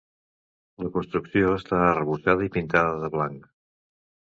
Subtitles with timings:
[0.83, 3.51] La construcció està arrebossada i pintada de blanc.